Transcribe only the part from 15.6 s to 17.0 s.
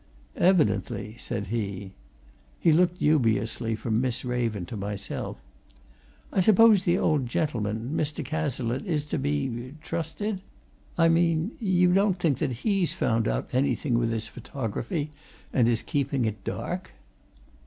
is keeping it dark?"